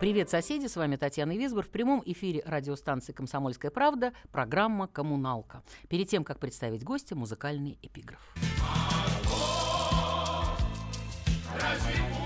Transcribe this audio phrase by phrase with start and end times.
[0.00, 0.66] Привет, соседи!
[0.68, 1.64] С вами Татьяна Висбор.
[1.64, 5.64] В прямом эфире радиостанции «Комсомольская правда» программа «Коммуналка».
[5.88, 8.20] Перед тем, как представить гостя, музыкальный эпиграф.
[11.52, 12.17] Разве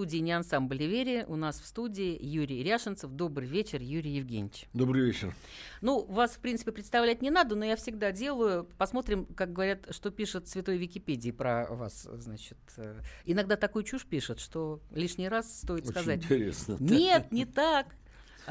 [0.00, 3.10] студии не ансамбль Ливерия, у нас в студии Юрий Ряшенцев.
[3.10, 4.66] Добрый вечер, Юрий Евгеньевич.
[4.72, 5.34] Добрый вечер.
[5.82, 8.66] Ну, вас, в принципе, представлять не надо, но я всегда делаю.
[8.78, 12.56] Посмотрим, как говорят, что пишет Святой Википедии про вас, значит.
[13.26, 16.24] Иногда такую чушь пишет, что лишний раз стоит Очень сказать.
[16.24, 16.78] интересно.
[16.80, 17.88] Нет, не так.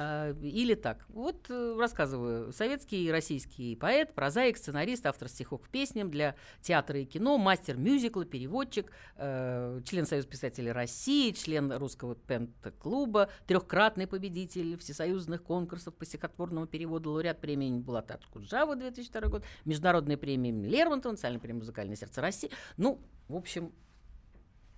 [0.02, 1.06] А, Или так.
[1.10, 2.54] Вот э, рассказываю.
[2.54, 7.76] Советский и российский поэт, прозаик, сценарист, автор стихов к песням для театра и кино, мастер
[7.76, 16.06] мюзикла, переводчик, э, член Союза писателей России, член русского пент-клуба, трехкратный победитель всесоюзных конкурсов по
[16.06, 22.22] стихотворному переводу, лауреат премии Булата Куджава 2002 год, международная премия Лермонтова, национальная премия «Музыкальное сердце
[22.22, 22.50] России».
[22.78, 23.74] Ну, в общем,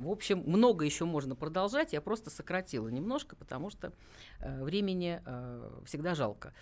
[0.03, 1.93] в общем, много еще можно продолжать.
[1.93, 3.93] Я просто сократила немножко, потому что
[4.39, 6.53] э, времени э, всегда жалко.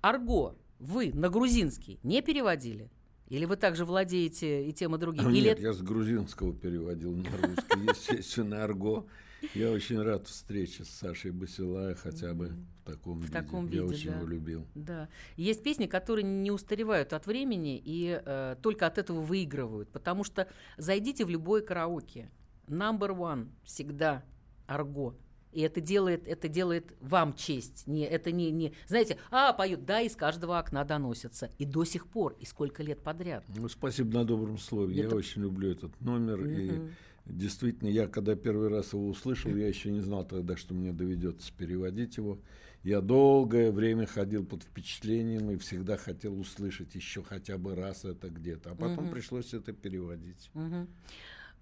[0.00, 2.90] Арго вы на грузинский не переводили?
[3.28, 5.28] Или вы также владеете и тем, и другим?
[5.30, 9.06] Или Нет, я с грузинского переводил на русский, естественно, арго.
[9.54, 12.52] Я очень рад встрече с Сашей Басилая, хотя бы
[12.84, 13.32] в таком виде.
[13.32, 14.16] таком Я виде, очень да.
[14.16, 14.66] его любил.
[14.74, 15.08] Да.
[15.36, 19.90] Есть песни, которые не устаревают от времени и э, только от этого выигрывают.
[19.90, 22.30] Потому что зайдите в любое караоке.
[22.68, 24.24] Number one всегда
[24.66, 25.14] арго.
[25.52, 27.86] И это делает, это делает вам честь.
[27.86, 31.50] Не, это не, не, знаете, а, поют, да, из каждого окна доносятся.
[31.58, 33.44] И до сих пор, и сколько лет подряд.
[33.56, 34.98] Ну, спасибо на добром слове.
[35.00, 36.44] Это- Я очень люблю этот номер.
[36.44, 36.90] И Мгм.
[37.26, 41.52] действительно, я когда первый раз его услышал, я еще не знал тогда, что мне доведется
[41.56, 42.40] переводить его.
[42.82, 48.28] Я долгое время ходил под впечатлением и всегда хотел услышать еще хотя бы раз это
[48.28, 48.72] где-то.
[48.72, 49.12] А потом Мгм.
[49.14, 50.50] пришлось это переводить.
[50.52, 50.88] Мгм.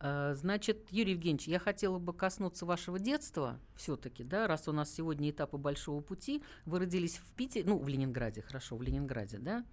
[0.03, 4.93] Э, Значит, Юрий Евгеньевич, я хотела бы коснуться вашего детства все-таки, да, раз у нас
[4.93, 6.43] сегодня этапы большого пути.
[6.67, 9.65] Вы родились в Питере, ну, в Ленинграде, хорошо, в Ленинграде, да,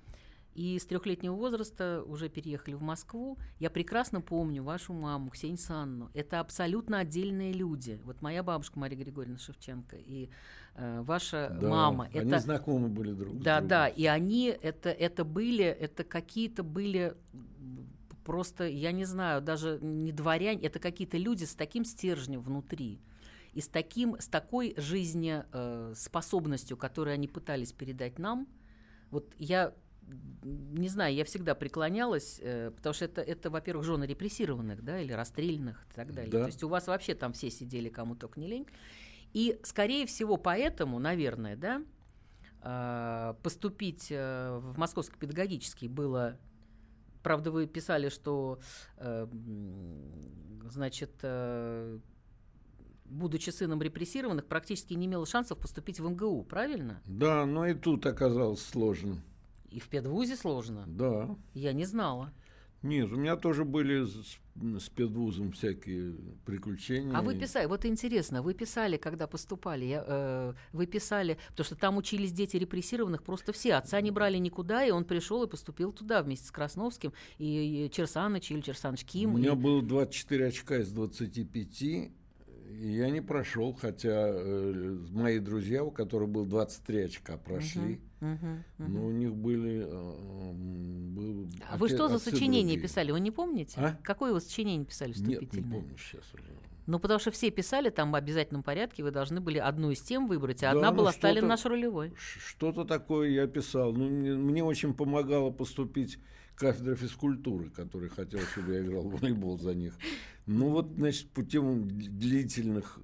[0.56, 3.38] и с трехлетнего возраста уже переехали в Москву.
[3.60, 6.10] Я прекрасно помню вашу маму, Ксению Санну.
[6.14, 8.00] Это абсолютно отдельные люди.
[8.04, 10.30] Вот моя бабушка Мария Григорьевна Шевченко и
[10.76, 12.10] э, ваша Да, мама.
[12.14, 12.40] Они это...
[12.40, 13.68] знакомы были друг с Да, другом.
[13.70, 17.16] да, и они это, это были, это какие-то были
[18.30, 23.02] просто, я не знаю, даже не дворяне, это какие-то люди с таким стержнем внутри
[23.54, 28.48] и с, таким, с такой жизнеспособностью, которую они пытались передать нам.
[29.10, 29.74] Вот я
[30.44, 35.12] не знаю, я всегда преклонялась, э, потому что это, это во-первых, жены репрессированных, да, или
[35.12, 36.32] расстрелянных и так далее.
[36.32, 36.42] Да.
[36.42, 38.68] То есть у вас вообще там все сидели, кому только не лень.
[39.34, 41.82] И, скорее всего, поэтому, наверное, да,
[42.62, 46.38] а, поступить э, в Московский педагогический было...
[47.24, 48.60] Правда, вы писали, что,
[48.98, 49.28] э,
[50.70, 52.00] значит, э,
[53.06, 57.02] будучи сыном репрессированных, практически не имела шансов поступить в МГУ, правильно?
[57.06, 59.22] Да, но и тут оказалось сложно.
[59.70, 60.86] И в педвузе сложно.
[60.88, 61.36] Да.
[61.54, 62.32] Я не знала.
[62.82, 66.16] Нет, у меня тоже были с, с педвузом всякие
[66.46, 67.14] приключения.
[67.14, 71.76] А вы писали, вот интересно, вы писали, когда поступали, я, э, вы писали, потому что
[71.76, 75.92] там учились дети репрессированных просто все, отца не брали никуда, и он пришел и поступил
[75.92, 79.34] туда вместе с Красновским, и, и Черсаныч, или Черсаныч Ким.
[79.34, 82.12] У меня и- было 24 очка из 25, и
[82.80, 88.00] я не прошел, хотя э, мои друзья, у которых было 23 очка, прошли.
[88.22, 88.94] Мгм, мгм.
[88.94, 89.84] Но у них были...
[89.86, 92.82] э, был А вы отец- что за сочинение другие.
[92.82, 93.76] писали, вы не помните?
[93.78, 93.98] А?
[94.04, 95.72] Какое вы сочинение писали Нет, не вступительное?
[95.82, 96.44] помню сейчас уже.
[96.88, 100.28] Ну, потому что все писали там в обязательном порядке, вы должны были одну из тем
[100.28, 102.14] выбрать, а Да, одна ну, была «Сталин наш рулевой».
[102.18, 103.94] Что-то такое я писал.
[103.94, 106.18] Ну, мне, мне очень помогало поступить
[106.60, 109.94] кафедра физкультуры, которая хотела, чтобы я играл в волейбол за них.
[110.46, 113.00] Ну вот, значит, путем длительных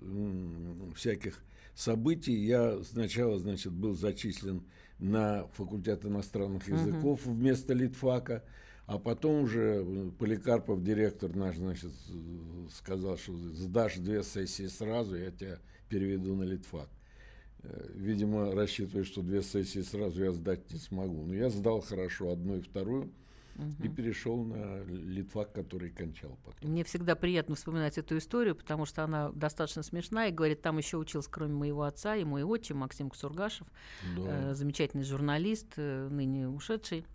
[0.95, 1.41] всяких
[1.73, 4.63] событий я сначала, значит, был зачислен
[4.99, 8.43] на факультет иностранных языков вместо литфака,
[8.87, 11.91] а потом уже э, Поликарпов, директор наш, значит,
[12.71, 15.57] сказал, что сдашь две сессии сразу, я тебя
[15.89, 16.87] переведу на литфак.
[17.63, 21.25] Э, Видимо, рассчитывая, что две сессии сразу я сдать не смогу.
[21.25, 23.11] Но я сдал хорошо одну и вторую
[23.83, 26.69] и перешел на литфак, который кончал потом.
[26.69, 30.29] Мне всегда приятно вспоминать эту историю, потому что она достаточно смешная.
[30.29, 33.67] И говорит, там еще учился, кроме моего отца, и мой отчим Максим Кусургашев,
[34.15, 34.51] Да.
[34.51, 37.05] э, замечательный журналист, э, ныне ушедший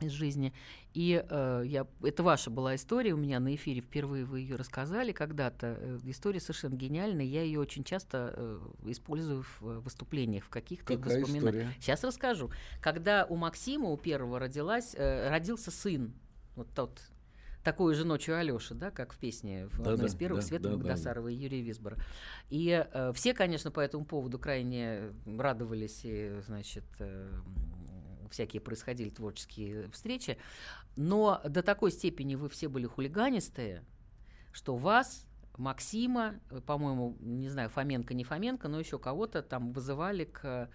[0.00, 0.52] из жизни.
[0.94, 5.12] И э, я, это ваша была история, у меня на эфире впервые вы ее рассказали
[5.12, 5.76] когда-то.
[5.78, 10.96] Э, история совершенно гениальная, я ее очень часто э, использую в э, выступлениях, в каких-то
[10.98, 11.70] воспоминаниях.
[11.80, 12.50] Сейчас расскажу.
[12.80, 16.12] Когда у Максима, у первого родилась, э, родился сын,
[16.56, 17.00] вот тот,
[17.68, 20.46] такой же ночью Алёши, да, как в песне в Да, одной да, из первых да,
[20.46, 21.98] Светы да, да, и Юрия Висбора.
[22.50, 27.30] И э, все, конечно, по этому поводу крайне радовались и, значит, э,
[28.30, 30.38] всякие происходили творческие встречи.
[30.96, 33.84] Но до такой степени вы все были хулиганистые,
[34.52, 35.26] что вас,
[35.56, 40.70] Максима, по-моему, не знаю, Фоменко, не Фоменко, но еще кого-то там вызывали к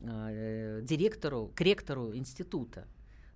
[0.00, 2.86] э, директору, к ректору института.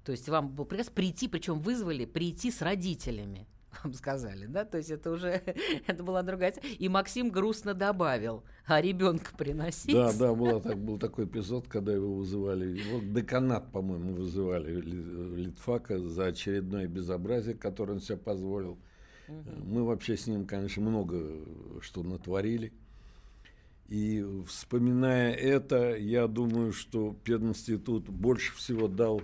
[0.05, 3.47] То есть вам был приказ прийти, причем вызвали прийти с родителями,
[3.85, 4.65] вам сказали, да?
[4.65, 5.43] То есть это уже,
[5.87, 6.55] это была другая...
[6.79, 9.93] И Максим грустно добавил, а ребенка приносить?
[9.93, 15.45] Да, да, была, так, был такой эпизод, когда его вызывали, его деканат, по-моему, вызывали Ли-
[15.45, 18.79] Литфака за очередное безобразие, которое он себе позволил.
[19.29, 21.21] Мы вообще с ним, конечно, много
[21.81, 22.73] что натворили.
[23.89, 29.23] И вспоминая это, я думаю, что пединститут больше всего дал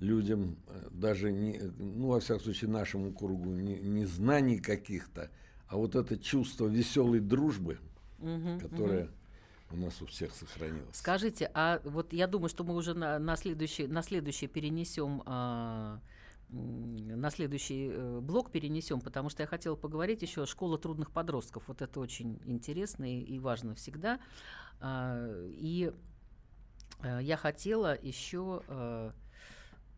[0.00, 5.30] людям, э, даже не, ну, во всяком случае, нашему кругу, не, не знаний каких-то,
[5.66, 7.78] а вот это чувство веселой дружбы,
[8.18, 9.10] Мгм, которое
[9.70, 10.96] у нас у всех сохранилось.
[10.96, 16.00] Скажите, а вот я думаю, что мы уже на, на следующий, на следующий перенесем, а,
[16.50, 21.64] на следующий э, блок перенесем, потому что я хотела поговорить еще о школе трудных подростков.
[21.68, 24.18] Вот это очень интересно и, и важно всегда.
[24.80, 25.92] А, и
[27.02, 29.12] э, я хотела еще, э,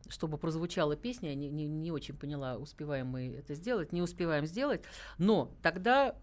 [0.09, 4.47] чтобы прозвучала песня, я не, не, не очень поняла, успеваем мы это сделать, не успеваем
[4.47, 4.83] сделать,
[5.19, 6.17] но тогда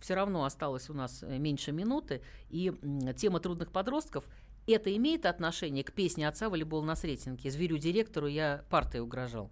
[0.00, 2.72] все равно осталось у нас э, меньше минуты, и
[3.16, 4.24] тема трудных подростков
[4.66, 7.50] это имеет отношение к песне отца волейбол на Сретенке.
[7.50, 9.50] Зверю директору я партой угрожал.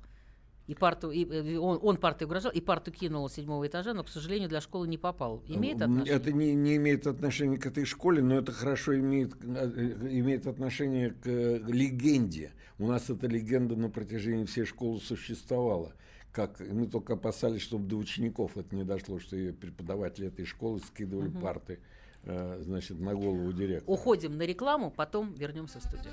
[0.70, 4.04] И парту, и, э, он, он партой угрожал, и парту кинул с седьмого этажа, но,
[4.04, 5.42] к сожалению, для школы не попал.
[5.48, 6.14] Имеет отношение?
[6.14, 11.10] Это не, не имеет отношения к этой школе, но это хорошо имеет, э, имеет отношение
[11.10, 12.52] к легенде.
[12.78, 15.92] У нас эта легенда на протяжении всей школы существовала.
[16.30, 20.78] Как мы только опасались, чтобы до учеников это не дошло, что ее преподаватели этой школы
[20.78, 21.80] скидывали парты
[22.22, 23.92] э, значит, на голову директора.
[23.92, 26.12] Уходим на рекламу, потом вернемся в студию.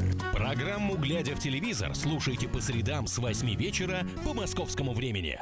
[0.41, 5.39] Программу «Глядя в телевизор» слушайте по средам с 8 вечера по московскому времени.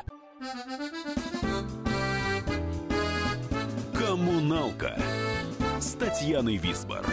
[3.94, 5.02] Коммуналка
[5.80, 7.06] с Татьяной Висбор.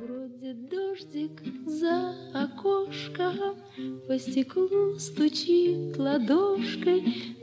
[0.00, 3.56] Бродит дождик за окошком,
[4.08, 7.02] По стеклу стучит ладошкой.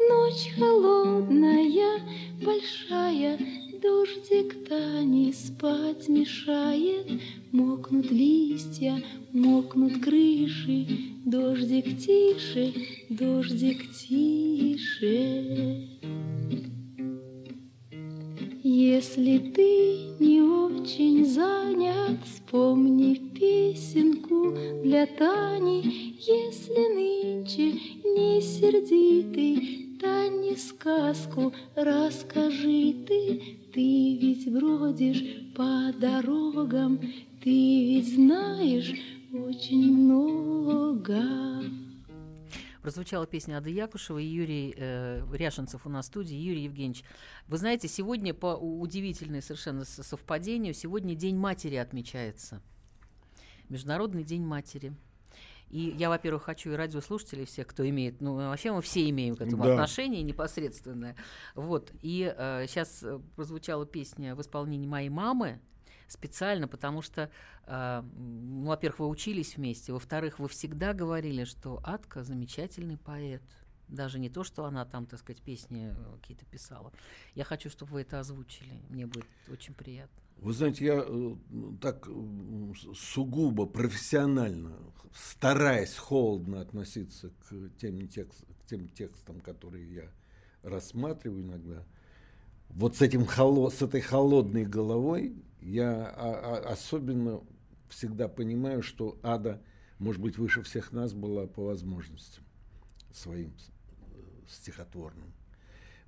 [0.09, 2.01] Ночь холодная,
[2.41, 3.37] большая,
[3.83, 7.19] Дождик-то не спать мешает.
[7.51, 10.87] Мокнут листья, мокнут крыши,
[11.25, 12.73] Дождик тише,
[13.09, 15.89] дождик тише.
[18.63, 26.15] Если ты не очень занят, вспомни песенку для Тани.
[26.19, 27.73] Если нынче
[28.05, 33.62] не сердитый, Тане сказку расскажи ты.
[33.73, 36.99] Ты ведь бродишь по дорогам,
[37.41, 38.93] Ты ведь знаешь
[39.33, 41.19] очень много.
[42.83, 46.35] Прозвучала песня Ады Якушева и Юрий э, Ряшенцев у нас в студии.
[46.35, 47.03] Юрий Евгеньевич,
[47.47, 52.61] вы знаете, сегодня по удивительной совершенно совпадению, сегодня День матери отмечается.
[53.69, 54.93] Международный День матери.
[55.73, 59.41] И я, во-первых, хочу и радиослушателей всех, кто имеет, ну, вообще мы все имеем к
[59.41, 59.73] этому да.
[59.73, 61.15] отношение непосредственное.
[61.55, 61.91] Вот.
[62.03, 63.03] И э, сейчас
[63.35, 65.59] прозвучала песня в исполнении моей мамы
[66.07, 67.31] специально, потому что,
[67.65, 73.41] э, ну, во-первых, вы учились вместе, во-вторых, вы всегда говорили, что Атка замечательный поэт.
[73.87, 76.93] Даже не то, что она там, так сказать, песни э, какие-то писала.
[77.33, 78.79] Я хочу, чтобы вы это озвучили.
[78.89, 80.22] Мне будет очень приятно.
[80.43, 81.35] Вы знаете, я э,
[81.79, 82.05] так
[82.95, 84.77] сугубо профессионально,
[85.15, 90.11] стараясь холодно относиться к тем, текст, к тем текстам, которые я
[90.61, 91.85] рассматриваю иногда,
[92.67, 97.39] вот с, этим с этой холодной головой я а, а, особенно
[97.87, 99.61] всегда понимаю, что ада,
[99.97, 102.43] может быть, выше всех нас была по возможностям
[103.13, 105.33] своим э, стихотворным.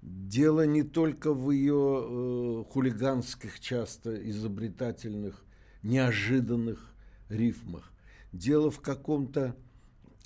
[0.06, 5.44] Дело не только в ее э, хулиганских, часто изобретательных,
[5.82, 6.94] неожиданных
[7.28, 7.92] рифмах.
[8.32, 9.56] Дело в каком-то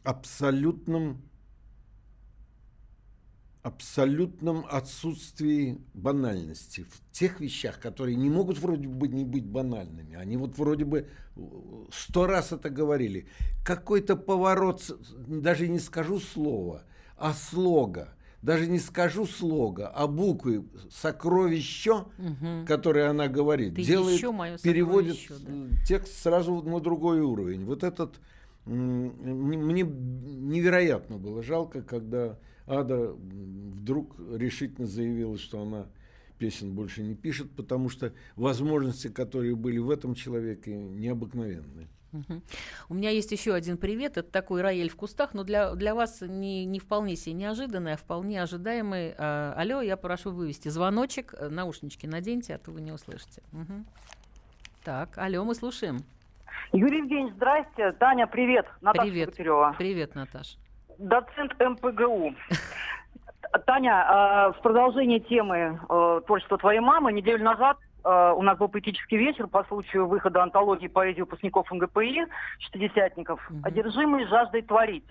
[0.04, 1.22] абсолютном
[3.62, 10.16] абсолютном отсутствии банальности в тех вещах, которые не могут вроде бы не быть банальными.
[10.16, 11.08] Они вот вроде бы
[11.38, 11.42] э,
[11.94, 13.30] сто раз это говорили.
[13.64, 14.84] Какой-то поворот,
[15.26, 16.84] даже не скажу слова,
[17.16, 18.14] а слога.
[18.42, 22.66] Даже не скажу слога, а буквы сокровище, угу.
[22.66, 24.22] которые она говорит, Ты делает,
[24.62, 25.68] переводит да.
[25.86, 27.66] текст сразу на другой уровень.
[27.66, 28.20] Вот этот
[28.66, 35.88] мне невероятно было жалко, когда Ада вдруг решительно заявила, что она
[36.38, 41.88] песен больше не пишет, потому что возможности, которые были в этом человеке, необыкновенные.
[42.14, 42.42] Угу.
[42.90, 44.18] У меня есть еще один привет.
[44.18, 47.98] Это такой Раэль в кустах, но для, для вас не, не вполне себе неожиданный, а
[47.98, 49.14] вполне ожидаемый.
[49.18, 51.34] А, алло, я прошу вывести звоночек.
[51.40, 53.42] Наушнички наденьте, а то вы не услышите.
[53.54, 53.86] Угу.
[54.84, 56.00] Так, алло, мы слушаем.
[56.74, 57.92] Юрий Евгеньевич, здрасте.
[57.94, 58.68] Таня, привет.
[58.82, 59.30] Наташа привет.
[59.30, 59.76] Кутерева.
[59.78, 60.58] Привет, Наташа
[61.00, 62.36] доцент МПГУ.
[63.66, 68.70] Таня, а, в продолжение темы э, творчества твоей мамы, неделю назад э, у нас был
[68.70, 72.26] поэтический вечер по случаю выхода антологии поэзии выпускников МГПИ,
[72.60, 75.06] шестидесятников, «Одержимый жаждой творить»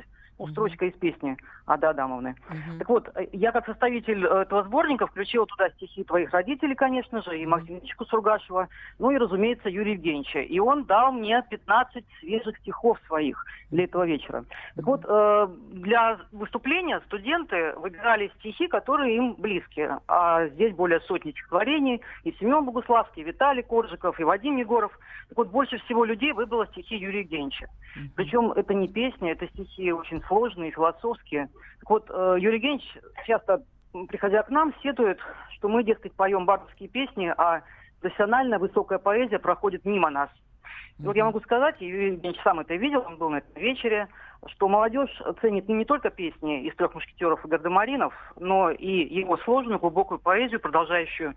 [0.46, 2.34] строчка из песни Ады Адамовны.
[2.48, 2.78] Uh-huh.
[2.78, 7.22] Так вот, э, я как составитель э, этого сборника включила туда стихи твоих родителей, конечно
[7.22, 8.68] же, и Максимчику Сургашева,
[8.98, 10.40] ну и, разумеется, Юрия Евгеньевича.
[10.40, 14.44] И он дал мне 15 свежих стихов своих для этого вечера.
[14.76, 19.88] Так вот, э, для выступления студенты выбирали стихи, которые им близки.
[20.06, 22.00] А здесь более сотни стихотворений.
[22.24, 24.92] И Семен Богуславский, и Виталий Коржиков, и Вадим Егоров.
[25.28, 27.68] Так вот, больше всего людей выбрало стихи Юрия Евгеньевича.
[28.14, 31.48] Причем это не песня, это стихи очень сложные, философские.
[31.80, 33.62] Так вот, э, Юрий Евгеньевич часто,
[34.08, 35.18] приходя к нам, сетует,
[35.56, 37.62] что мы, дескать, поем бардовские песни, а
[38.00, 40.30] профессиональная высокая поэзия проходит мимо нас.
[40.98, 43.54] И вот я могу сказать, и Юрий Евгеньевич сам это видел, он был на этом
[43.54, 44.08] вечере,
[44.48, 49.78] что молодежь ценит не только песни из «Трех мушкетеров» и «Гардемаринов», но и его сложную,
[49.78, 51.34] глубокую поэзию, продолжающую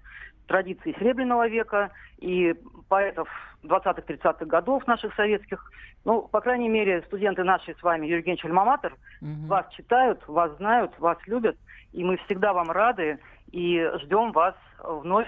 [0.48, 2.56] традиции Серебряного века и
[2.90, 3.30] поэтов
[3.64, 5.72] 20-30-х годов наших советских.
[6.06, 9.48] Ну, по крайней мере, студенты наши с вами, Юрий Евгеньевич Альмаматор, угу.
[9.48, 11.58] вас читают, вас знают, вас любят,
[11.94, 13.20] и мы всегда вам рады
[13.52, 15.28] и ждем вас вновь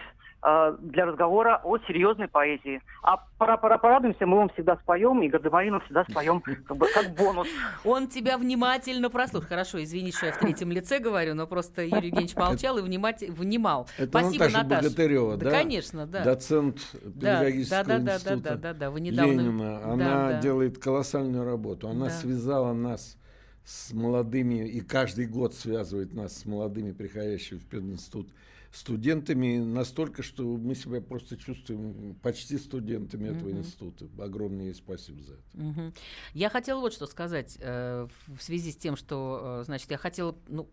[0.81, 2.81] для разговора о серьезной поэзии.
[3.01, 7.15] А пора, пора порадуемся, мы вам всегда споем, и Гардемарину всегда споем как, бы, как
[7.15, 7.47] бонус.
[7.85, 9.47] Он тебя внимательно прослушал.
[9.47, 13.31] Хорошо, извини, что я в третьем лице говорю, но просто Юрий Евгеньевич молчал и вниматель,
[13.31, 13.87] внимал.
[13.97, 14.83] Это Спасибо, Наташа Наташа.
[14.83, 15.45] Богатырева, да?
[15.45, 15.51] да?
[15.51, 16.23] конечно, да.
[16.23, 19.79] Доцент Да, педагогического да, да, да, института да, да, да, вы недавно- Ленина.
[19.79, 20.39] Да, Она да.
[20.41, 21.87] делает колоссальную работу.
[21.87, 22.11] Она Да.
[22.11, 23.17] связала нас
[23.63, 28.27] с молодыми, и каждый год связывает нас с молодыми, приходящими в пединститут,
[28.73, 33.59] студентами настолько, что мы себя просто чувствуем почти студентами этого Мгм.
[33.59, 34.07] института.
[34.21, 35.43] Огромное ей спасибо за это.
[35.53, 35.93] Мгм.
[36.33, 39.97] Я хотела вот что сказать э, в в связи с тем, что, э, значит, я
[39.97, 40.67] хотела, ну,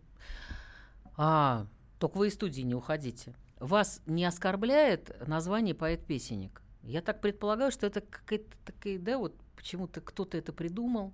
[1.15, 1.67] а,
[1.99, 3.35] только вы из студии не уходите.
[3.59, 6.63] Вас не оскорбляет название поэт-песенник?
[6.81, 11.13] Я так предполагаю, что это какая-то такая, да, вот почему-то кто-то это придумал.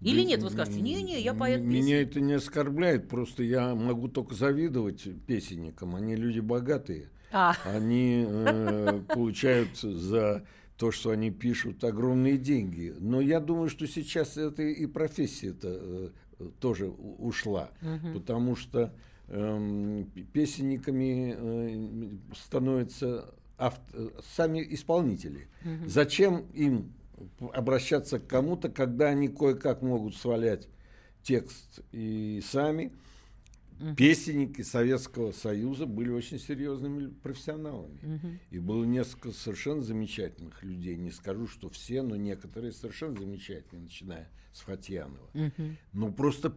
[0.00, 1.84] Или нет, вы скажете, не-не, я поэт-песенник.
[1.84, 5.94] Меня это не оскорбляет, просто я могу только завидовать песенникам.
[5.94, 7.08] Они люди богатые.
[7.32, 10.44] А, Они э, получают за
[10.76, 12.94] то, что они пишут, огромные деньги.
[12.98, 17.70] Но я думаю, что сейчас это и профессия-то э, тоже ушла.
[18.12, 18.92] Потому что
[19.28, 25.48] эм, песенниками э, становятся авт- э, сами исполнители.
[25.86, 26.92] Зачем им
[27.52, 30.68] обращаться к кому-то, когда они кое-как могут свалять
[31.22, 32.92] текст и сами?
[33.94, 38.40] Песенники Советского Союза были очень серьезными профессионалами.
[38.50, 40.96] И было несколько совершенно замечательных людей.
[40.96, 45.28] Не скажу, что все, но некоторые совершенно замечательные, начиная с Фатьянова.
[45.92, 46.56] Но просто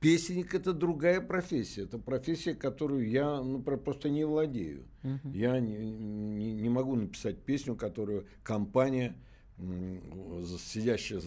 [0.00, 1.82] песенник это другая профессия.
[1.82, 4.86] Это профессия, которую я ну, про- просто не владею.
[5.32, 9.14] Я не, не- не могу написать песню, которую компания,
[9.60, 10.58] м, за-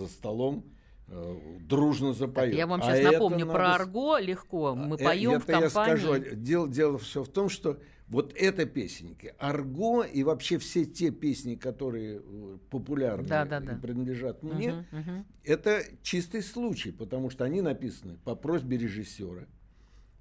[0.08, 0.66] столом,
[1.08, 1.36] э,
[1.68, 2.56] дружно запоет.
[2.56, 4.76] я вам А сейчас это напомню надо про с- арго легко.
[4.76, 5.98] Мы Э, поем в это я компании.
[5.98, 11.10] скажу, дело, дело все в том, что вот это песенники, арго и вообще все те
[11.12, 13.76] песни, которые э, популярны Да, да, да.
[13.82, 15.26] принадлежат мне, Мгм, мгм.
[15.44, 19.46] это чистый случай, потому что они написаны по просьбе режиссера.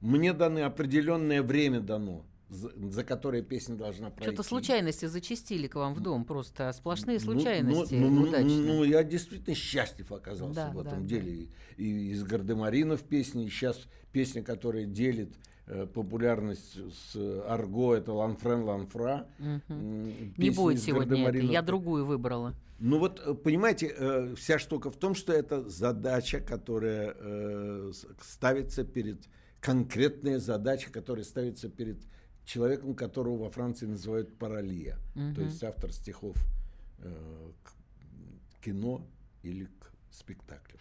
[0.00, 4.32] Мне даны определенное время дано, за, за которое песня должна пройти.
[4.34, 8.44] Что-то случайности зачистили к вам в дом, просто сплошные Ну, случайности Ну, ну, удачные.
[8.56, 11.08] ну, ну, я действительно счастлив оказался Да, в этом да.
[11.08, 11.32] деле.
[11.32, 13.80] И, и из Гардемаринов песни, и сейчас
[14.12, 15.34] песня, которая делит
[15.66, 17.16] э, популярность с
[17.48, 19.26] Арго, это Ланфрен Ланфра.
[19.38, 22.54] М, Не будет сегодня это, я другую выбрала.
[22.78, 27.14] Ну вот, э, понимаете, э, вся штука в том, что это задача, которая
[28.20, 29.20] ставится перед,
[29.60, 31.98] конкретная задача, которая ставится перед
[32.44, 34.98] человеком, которого во Франции называют паралия,
[35.34, 36.36] то есть автор стихов
[36.98, 39.06] э, к кино
[39.42, 40.78] или к спектаклю.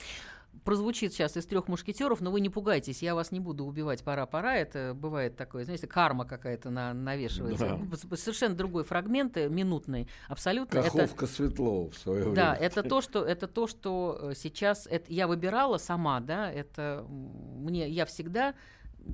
[0.66, 4.04] Прозвучит сейчас из трех мушкетеров, но вы не пугайтесь, я вас не буду убивать.
[4.04, 4.58] Пора, пора.
[4.58, 7.80] Это бывает такое, знаете, карма какая-то на, навешивается.
[7.94, 10.80] С- Совершенно другой фрагмент, э, минутный, абсолютно.
[10.80, 12.36] Это- Каховка Светлова в свое время.
[12.36, 17.06] Да, это то, что это то, что э, сейчас это я выбирала сама, да, это
[17.10, 18.54] мне я всегда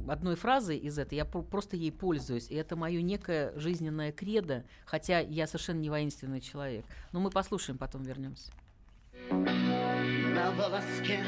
[0.08, 4.64] одной фразой из этой я про- просто ей пользуюсь, и это мое некое жизненное кредо,
[4.86, 6.86] хотя я совершенно не воинственный человек.
[7.12, 8.52] Но мы послушаем, потом вернемся.
[9.30, 11.20] на волоске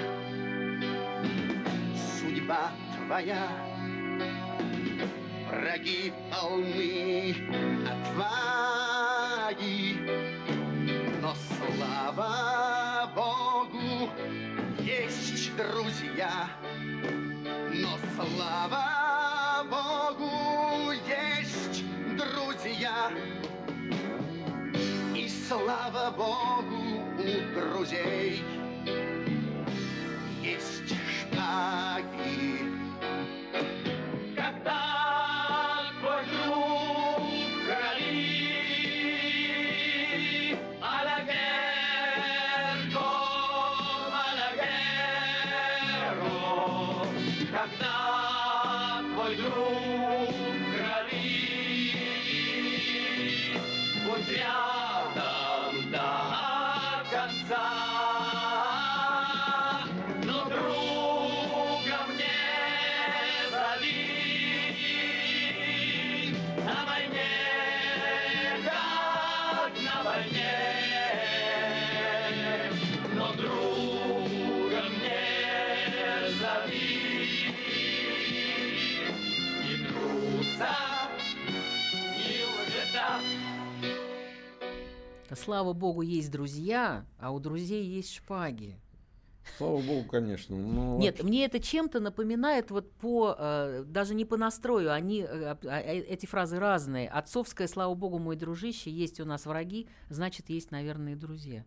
[2.20, 2.72] Судьба
[3.08, 3.48] твоя
[5.50, 7.36] Враги полны
[8.70, 9.98] отваги
[11.22, 14.10] Но слава Богу
[14.80, 16.50] Есть друзья
[27.80, 28.59] у
[85.40, 88.76] Слава богу, есть друзья, а у друзей есть шпаги.
[89.58, 90.56] Слава богу, конечно.
[90.56, 95.22] Но Нет, вообще- мне это чем-то напоминает вот по, э, даже не по настрою, они,
[95.22, 97.10] э, а- а- эти фразы разные.
[97.10, 101.66] Отцовская, слава богу, мой дружище, есть у нас враги, значит, есть, наверное, и друзья.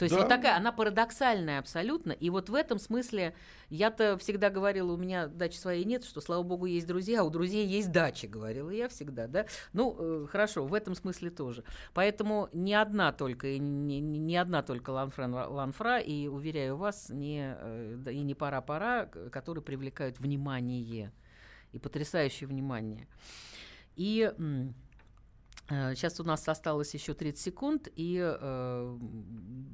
[0.00, 0.22] То есть Да.
[0.22, 2.12] вот такая, она парадоксальная абсолютно.
[2.12, 3.34] И вот в этом смысле
[3.68, 7.28] я-то всегда говорила, у меня дачи своей нет, что, слава богу, есть друзья, а у
[7.28, 9.44] друзей есть дачи, говорила я всегда, да.
[9.74, 11.64] Ну, э, хорошо, в этом смысле тоже.
[11.92, 17.54] Поэтому не одна только, и не, не- одна только Ланфрен Ланфра, и, уверяю вас, не,
[17.58, 21.12] э, и не пора-пора, к- которые привлекают внимание,
[21.72, 23.06] и потрясающее внимание.
[23.96, 24.32] И...
[25.70, 28.98] м, Сейчас у нас осталось еще 30 секунд, и э,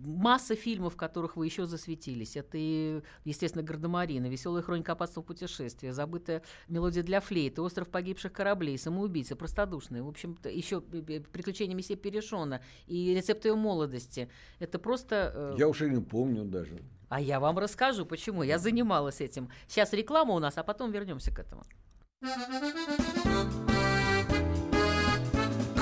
[0.04, 2.36] масса фильмов, в которых вы еще засветились.
[2.36, 8.78] Это и, естественно, Гардемарина, «Веселая хроника опасного путешествия», «Забытая мелодия для флейты», «Остров погибших кораблей»,
[8.78, 10.02] «Самоубийца», «Простодушные».
[10.02, 14.28] В общем-то, еще «Приключения месье Перешона» и «Рецепт ее молодости».
[14.58, 15.32] Это просто...
[15.34, 16.82] э, Я уже не помню даже.
[17.08, 18.42] А я вам расскажу, почему.
[18.42, 19.48] Я занималась этим.
[19.68, 21.62] Сейчас реклама у нас, а потом вернемся к этому.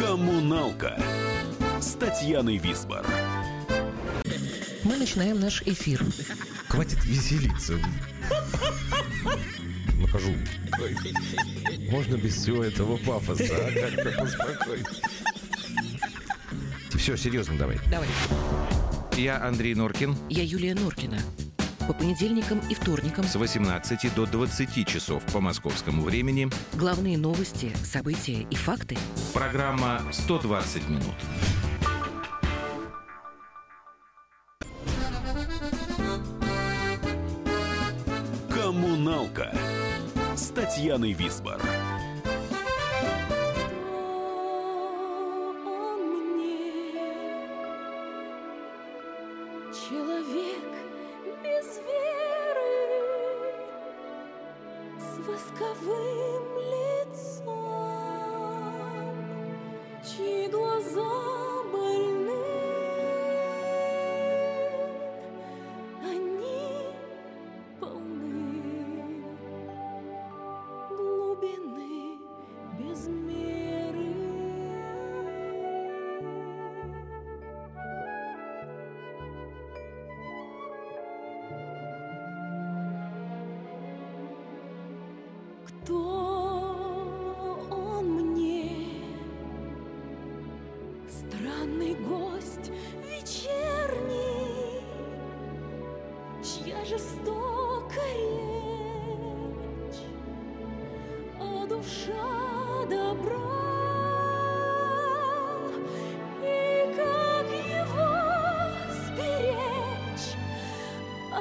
[0.07, 1.03] Коммуналка
[1.81, 3.07] с Татьяной Висбор.
[4.85, 6.05] Мы начинаем наш эфир.
[6.69, 7.79] Хватит веселиться.
[9.99, 10.35] Накажу.
[11.91, 13.73] Можно без всего этого пафоса, а?
[13.73, 14.87] Как-то поспокойнее.
[16.91, 17.79] Все, серьезно давай.
[17.91, 18.09] Давай.
[19.17, 20.15] Я Андрей Норкин.
[20.29, 21.19] Я Юлия Норкина.
[21.87, 26.49] По понедельникам и вторникам С 18 до 20 часов по московскому времени.
[26.75, 28.97] главные новости, события и факты.
[29.35, 31.15] Программа «120 минут».
[38.49, 39.55] Коммуналка
[40.35, 41.61] с Татьяной Висбор.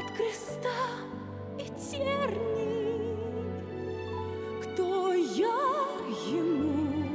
[0.03, 0.69] От креста
[1.57, 3.17] и терний?
[4.61, 5.59] Кто я
[6.31, 7.05] ему?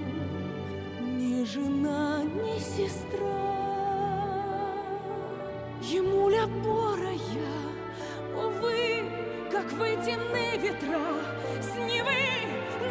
[1.00, 3.28] Ни жена, ни сестра.
[5.82, 7.58] Ему ли опора я?
[8.36, 9.04] О, вы,
[9.50, 11.00] как вы темны ветра
[11.60, 12.26] с Невы,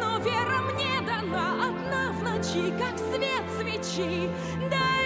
[0.00, 4.30] но вера мне дана одна в ночи, как свет свечи.
[4.70, 4.97] Дай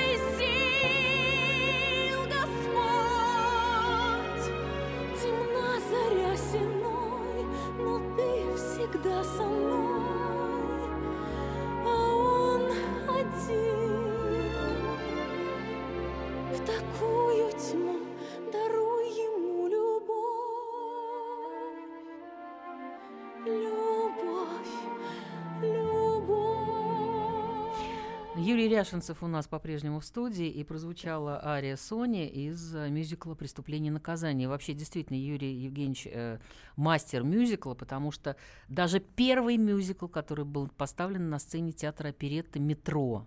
[28.53, 33.88] Юрий Ряшенцев у нас по-прежнему в студии, и прозвучала ария Сони из э, мюзикла «Преступление
[33.88, 34.47] и наказание».
[34.47, 36.38] Вообще, действительно, Юрий Евгеньевич э,
[36.77, 38.37] мастер мюзикла, потому что
[38.69, 43.27] даже первый мюзикл, который был поставлен на сцене театра оперетты «Метро»,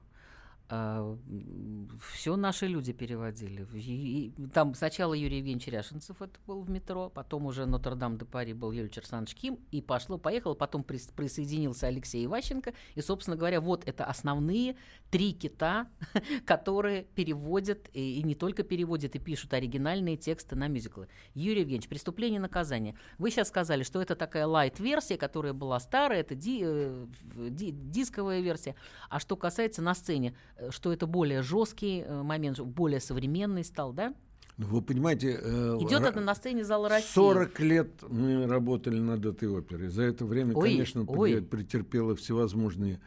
[2.01, 3.65] все наши люди переводили.
[3.73, 8.25] И- и Там сначала Юрий Евгеньевич Ряшенцев это был в метро, потом уже Нотр-Дам де
[8.25, 13.61] Пари был Юлий Александрович Ким, и пошло-поехало, потом прис- присоединился Алексей Иващенко, и, собственно говоря,
[13.61, 14.75] вот это основные
[15.11, 15.87] три кита,
[16.45, 21.07] которые переводят, и, и не только переводят, и пишут оригинальные тексты на мюзиклы.
[21.33, 22.95] Юрий Евгеньевич, «Преступление и наказание».
[23.17, 27.05] Вы сейчас сказали, что это такая лайт-версия, которая была старая, это ди- э,
[27.49, 28.75] ди- дисковая версия.
[29.09, 30.35] А что касается на сцене,
[30.69, 34.13] что это более жесткий э, момент, более современный стал, да?
[34.57, 37.09] Ну, Вы понимаете, э, Идет это на сцене зала России.
[37.13, 39.89] 40 лет мы работали над этой оперой.
[39.89, 41.33] За это время, Ой, конечно, ой.
[41.33, 43.01] пре- претерпела всевозможные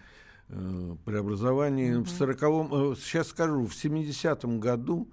[0.50, 1.98] э, преобразования.
[1.98, 5.08] В 40 сейчас скажу, в 70-м году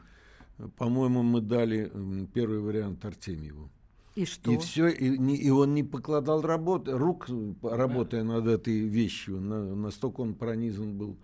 [0.78, 1.92] по-моему, мы дали
[2.34, 3.70] первый вариант Артемьеву.
[4.16, 4.52] И что?
[4.52, 9.42] И все, и, не- и он не покладал работ, рук, э, работая над этой вещью.
[9.42, 11.18] На- настолько он пронизан был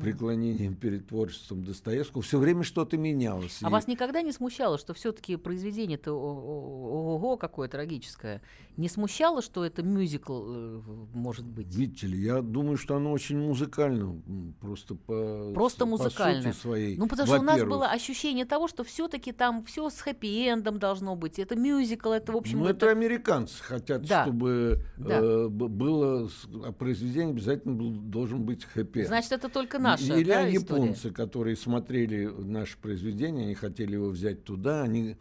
[0.00, 2.22] преклонением перед творчеством Достоевского.
[2.22, 3.58] Все время что-то менялось.
[3.62, 8.42] А И- вас никогда не смущало, что все-таки произведение-то ого какое трагическое?
[8.76, 10.80] Не смущало, что это мюзикл э,
[11.14, 11.74] может быть?
[11.74, 14.20] Видите ли, я думаю, что оно очень музыкально,
[14.60, 16.42] просто по, Просто по музыкально.
[16.52, 16.96] сути своей.
[16.98, 21.16] Ну, потому что у нас было ощущение того, что все-таки там все с хэппи-эндом должно
[21.16, 21.38] быть.
[21.38, 24.24] Это мюзикл, это, в общем, Ну, это- это американцы хотят, Да.
[24.24, 25.18] чтобы Да.
[25.20, 26.28] э, было
[26.64, 29.04] а произведение обязательно был- должен быть хэппи.
[29.04, 30.82] Значит, это только наша Или да, история?
[30.82, 35.16] японцы, которые смотрели наше произведение, они хотели его взять туда, они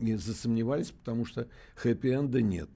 [0.00, 2.68] и засомневались, потому что хэппи-энда нет.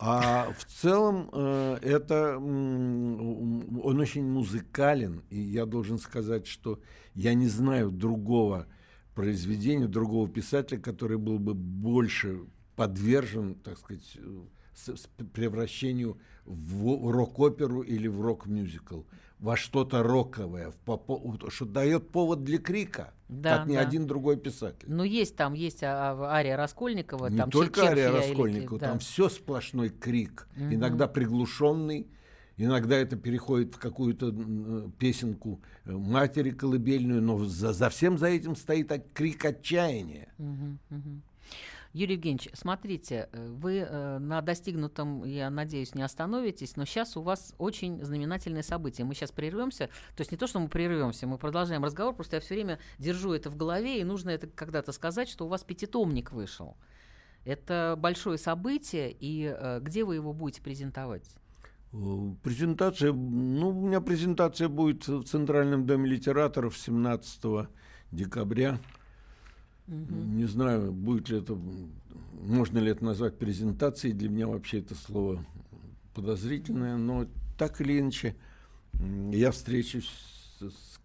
[0.00, 6.80] А в целом э, это м, он очень музыкален, и я должен сказать, что
[7.14, 8.66] я не знаю другого
[9.14, 12.40] произведения, другого писателя, который был бы больше
[12.76, 14.40] подвержен, так сказать, э,
[14.74, 19.00] с- с превращению в рок-оперу или в рок-мюзикл,
[19.40, 23.80] во что-то роковое, в попо- что дает повод для крика, Да, как ни да.
[23.80, 24.86] один другой писатель.
[24.88, 27.28] Ну, есть там, есть а, ария Раскольникова.
[27.28, 28.86] Не там только Чер- Ария Черфия или- Раскольникова, да.
[28.88, 30.74] там все сплошной крик, Мгм.
[30.74, 32.08] иногда приглушенный,
[32.56, 38.26] иногда это переходит в какую-то м, песенку э, матери колыбельную, но за, за всем за
[38.26, 40.32] этим стоит крик отчаяния.
[40.38, 41.22] Мгм, мгм.
[41.92, 47.22] Юрий Евгеньевич, смотрите, э, вы э, на достигнутом, я надеюсь, не остановитесь, но сейчас у
[47.22, 49.04] вас очень знаменательное событие.
[49.04, 52.40] Мы сейчас прервемся, то есть не то, что мы прервемся, мы продолжаем разговор, просто я
[52.40, 56.32] все время держу это в голове, и нужно это когда-то сказать, что у вас пятитомник
[56.32, 56.76] вышел.
[57.44, 61.34] Это большое событие, и э, где вы его будете презентовать?
[62.42, 67.66] Презентация, ну, у меня презентация будет в Центральном доме литераторов 17
[68.12, 68.78] декабря.
[69.88, 71.58] Не знаю, будет ли это,
[72.42, 74.14] можно ли это назвать презентацией.
[74.14, 75.44] Для меня вообще это слово
[76.14, 78.36] подозрительное, но так или иначе
[79.32, 80.10] я встречусь
[80.60, 80.98] с,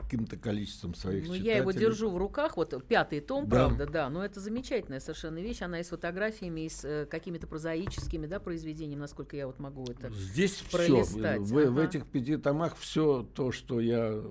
[0.00, 1.46] каким-то количеством своих Ну, читателей.
[1.50, 3.68] я его держу в руках, вот пятый том, Да.
[3.68, 7.46] правда, да, но это замечательная совершенно вещь, она и с фотографиями, и с э, какими-то
[7.46, 10.70] прозаическими, да, произведениями, насколько я вот могу это Здесь все.
[10.76, 11.40] пролистать.
[11.40, 11.82] В, в Ага.
[11.84, 14.22] этих пяти томах все то, что я э,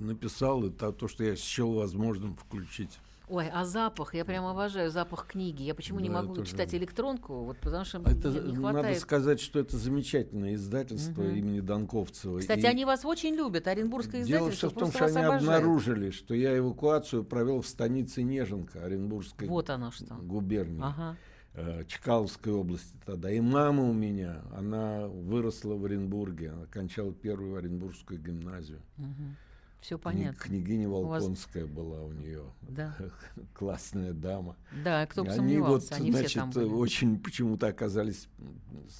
[0.00, 2.98] написал, это то, что я счел возможным включить.
[3.30, 5.62] Ой, а запах, я прям обожаю запах книги.
[5.62, 6.50] Я почему не Да, могу тоже.
[6.50, 7.44] читать электронку?
[7.44, 8.98] Вот потому что Это, мне не надо хватает.
[8.98, 11.36] сказать, что это замечательное издательство Мгм.
[11.36, 12.40] имени Донковцева.
[12.40, 15.42] Кстати, И они вас очень любят, Оренбургское Дело издательство все в том, что они обожает.
[15.42, 20.12] обнаружили, что я эвакуацию провел в станице Неженка, Оренбургской Вот оно что.
[20.16, 20.82] губернии.
[20.82, 21.16] Ага.
[21.54, 23.30] э, Чкаловской области тогда.
[23.30, 28.80] И мама у меня, она выросла в Оренбурге, она окончала первую Оренбургскую гимназию.
[29.80, 30.38] Все понятно.
[30.38, 32.42] Княгиня У вас- Волконская была у нее.
[32.62, 32.94] Да.
[33.54, 34.56] Классная дама.
[34.84, 36.64] Да, кто бы Они вот, они все значит, там были.
[36.66, 38.28] очень почему-то оказались,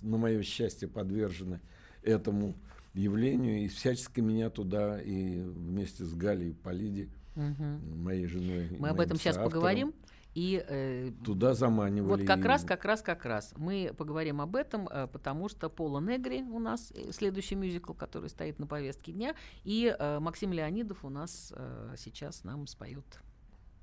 [0.03, 1.61] на мое счастье, подвержены
[2.03, 2.55] этому
[2.95, 8.03] явлению и всячески меня туда и вместе с Галей Полиди, Мгм.
[8.03, 8.69] моей женой.
[8.79, 9.93] Мы об этом сейчас поговорим.
[10.35, 12.21] И э, Туда заманивали.
[12.21, 13.53] Вот как и- раз, как раз, как раз.
[13.57, 18.29] Мы поговорим об этом, э, потому что Пола Негри у нас э, следующий мюзикл, который
[18.29, 23.05] стоит на повестке дня, и э, Максим Леонидов у нас э, сейчас нам споет.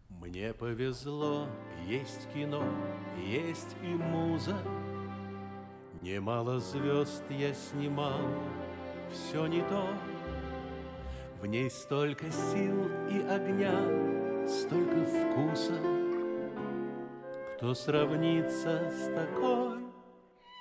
[0.09, 1.49] Мне повезло,
[1.85, 2.63] есть кино,
[3.25, 4.57] есть и муза.
[6.01, 8.21] Немало звезд я снимал,
[9.11, 9.89] все не то.
[11.41, 16.06] В ней столько сил и огня, столько вкуса.
[17.57, 19.79] Кто сравнится с такой?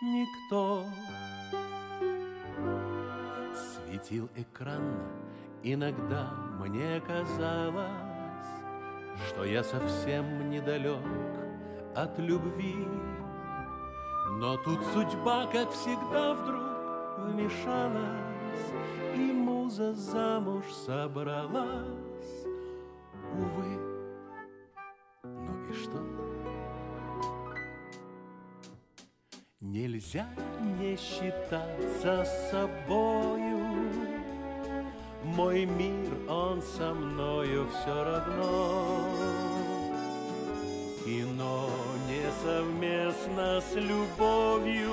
[0.01, 0.83] Никто.
[3.55, 4.95] Светил экран,
[5.63, 7.85] иногда мне казалось,
[9.29, 10.97] что я совсем недалек
[11.95, 12.89] от любви.
[14.39, 16.63] Но тут судьба, как всегда, вдруг
[17.29, 18.73] вмешалась,
[19.15, 22.47] и муза замуж собралась.
[23.35, 23.86] Увы,
[30.07, 30.27] Нельзя
[30.79, 33.59] не считаться собою.
[35.25, 39.05] Мой мир, он со мною все равно.
[41.05, 41.69] Кино
[42.09, 44.92] не совместно с любовью,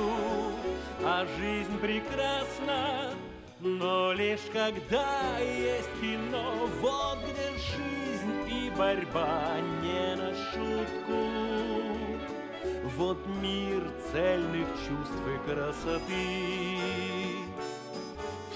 [1.03, 3.11] а жизнь прекрасна,
[3.59, 12.12] но лишь когда есть кино, вот где жизнь и борьба не на шутку.
[12.97, 17.13] Вот мир цельных чувств и красоты.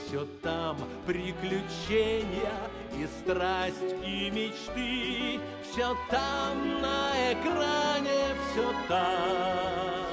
[0.07, 2.53] Все там приключения
[2.97, 10.05] И страсть, и мечты Все там на экране, все там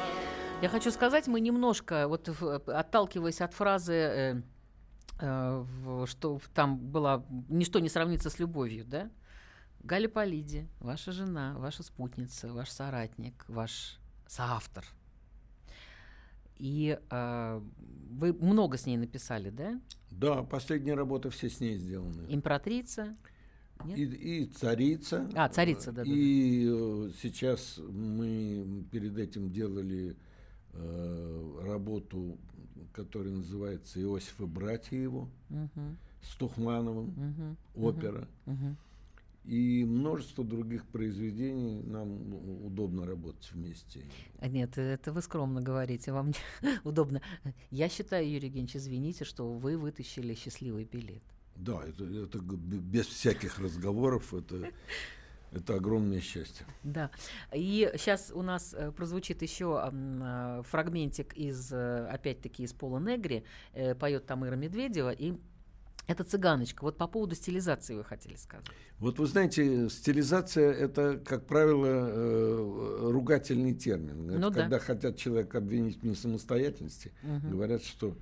[0.60, 2.28] Я хочу сказать, мы немножко, вот
[2.68, 4.42] отталкиваясь от фразы, э,
[5.20, 9.10] э, что там была «ничто не сравнится с любовью», да?
[9.80, 14.84] Галя Полиди, ваша жена, ваша спутница, ваш соратник, ваш соавтор.
[16.56, 17.60] И э,
[18.10, 19.80] вы много с ней написали, да?
[20.10, 22.26] Да, последние работы все с ней сделаны.
[22.28, 23.16] Императрица.
[23.84, 23.98] Нет?
[23.98, 25.28] И, и царица.
[25.34, 30.16] А, царица, да, да, И э, сейчас мы перед этим делали
[30.72, 32.38] э, работу,
[32.92, 35.98] которая называется «Иосиф и братья его» Мгм.
[36.22, 37.56] с Тухмановым, Мгм.
[37.74, 38.28] опера.
[38.46, 38.76] Мгм.
[39.44, 41.82] И множество других произведений.
[41.82, 44.00] Нам удобно работать вместе.
[44.38, 47.20] А Нет, это вы скромно говорите, вам не- удобно.
[47.70, 51.22] Я считаю, Юрий Евгеньевич, извините, что вы вытащили счастливый билет.
[51.56, 54.32] Да, это, это без всяких разговоров.
[54.32, 54.70] Это,
[55.52, 56.64] это огромное счастье.
[56.82, 57.10] Да.
[57.54, 63.44] И сейчас у нас э, прозвучит еще э, фрагментик из, э, опять-таки, из Пола Негри.
[64.00, 65.10] Поет там Ира Медведева.
[65.10, 65.34] И
[66.06, 66.82] это цыганочка.
[66.84, 68.66] Вот по поводу стилизации вы хотели сказать.
[68.98, 74.30] Вот вы знаете, стилизация это, как правило, э, ругательный термин.
[74.30, 74.62] Это Ну да.
[74.62, 77.50] когда хотят человека обвинить в несамостоятельности, Мгм.
[77.50, 78.16] говорят, что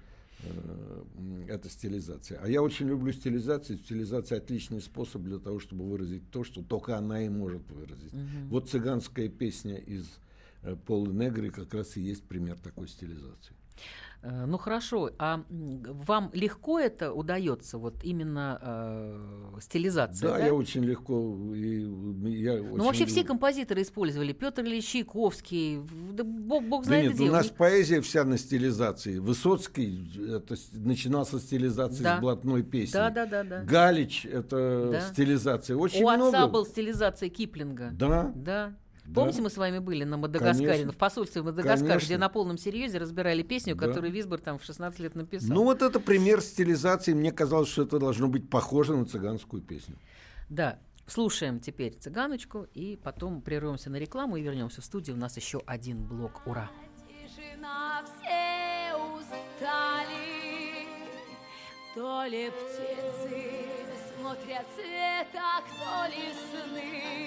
[0.45, 2.41] э, это стилизация.
[2.43, 3.79] А я очень люблю стилизацию.
[3.79, 8.13] Стилизация отличный способ для того, чтобы выразить то, что только она и может выразить.
[8.13, 8.49] Мгм.
[8.49, 10.07] Вот цыганская песня из
[10.63, 13.55] э, Пола Негри как раз и есть пример такой стилизации.
[14.23, 20.29] Э, Ну хорошо, а вам легко это удается, вот именно э, стилизация?
[20.31, 21.37] Да, я очень легко.
[21.55, 21.81] И,
[22.41, 24.33] я Ну, вообще все композиторы использовали.
[24.33, 25.81] Петр Ильич Чайковский,
[26.13, 27.25] да бог, бог Да знает нет, где.
[27.25, 29.19] у У нас поэзия вся на стилизации.
[29.19, 32.19] Высоцкий это с- начинал со стилизации Да.
[32.19, 32.93] с блатной песни.
[32.93, 33.63] Да, да, да, да.
[33.65, 35.01] Галич это Да.
[35.01, 35.77] стилизация.
[35.77, 36.53] Очень У отца много.
[36.53, 37.91] был стилизация Киплинга.
[37.93, 38.31] Да.
[38.37, 38.77] Да.
[39.05, 39.15] Да.
[39.21, 40.93] Помните, мы с вами были на Мадагаскаре, Конечно.
[40.93, 42.07] в посольстве в Мадагаскаре, Конечно.
[42.07, 43.87] где на полном серьезе разбирали песню, Да.
[43.89, 45.49] которую Висбор там в 16 лет написал.
[45.55, 47.13] Ну вот это пример стилизации.
[47.13, 49.97] Мне казалось, что это должно быть похоже на цыганскую песню.
[50.49, 50.79] Да.
[51.07, 55.17] Слушаем теперь цыганочку, и потом прервемся на рекламу и вернемся в студию.
[55.17, 56.41] У нас еще один блок.
[56.47, 56.71] Ура!
[57.09, 60.87] Тишина, все устали,
[61.95, 63.43] То ли птицы
[64.17, 67.22] смотрят цвета, то ли сны.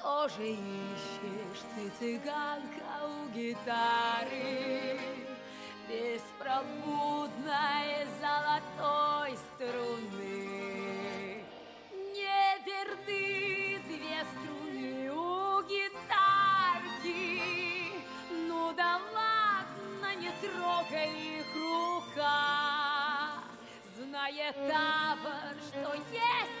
[0.00, 4.98] Что же ищешь ты, цыганка, у гитары?
[5.86, 11.44] Беспробудной золотой струны.
[11.92, 17.20] Не верны две струны у гитарки.
[18.48, 23.44] Ну да ладно, не трогай их рука.
[23.98, 26.60] Знает Тавр, что есть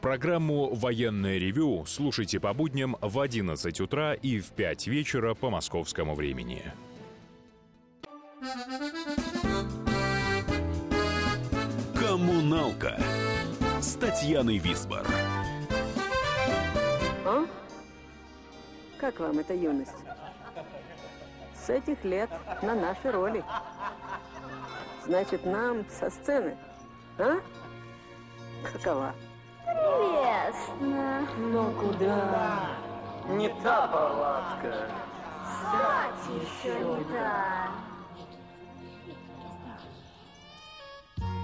[0.00, 6.14] Программу «Военное ревю» слушайте по будням в 11 утра и в 5 вечера по московскому
[6.14, 6.62] времени.
[11.98, 13.00] Коммуналка
[13.80, 15.04] с Татьяной Висбор.
[19.00, 19.90] Как вам эта юность?
[21.66, 22.30] С этих лет
[22.62, 23.44] на наши роли.
[25.04, 26.56] Значит, нам со сцены,
[27.18, 27.40] а?
[28.72, 29.12] Какова?
[29.74, 31.26] Прелестно.
[31.38, 32.70] Но куда?
[33.28, 34.90] Не та палатка.
[35.44, 37.68] Кстати, еще не та.